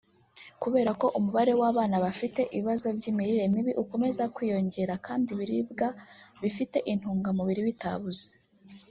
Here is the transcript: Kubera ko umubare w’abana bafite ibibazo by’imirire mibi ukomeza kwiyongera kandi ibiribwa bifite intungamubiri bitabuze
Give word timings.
Kubera 0.61 0.91
ko 1.01 1.07
umubare 1.17 1.53
w’abana 1.61 1.95
bafite 2.05 2.41
ibibazo 2.53 2.87
by’imirire 2.97 3.45
mibi 3.53 3.73
ukomeza 3.83 4.23
kwiyongera 4.35 4.93
kandi 5.05 5.27
ibiribwa 5.35 5.87
bifite 6.41 6.77
intungamubiri 6.91 7.61
bitabuze 7.69 8.27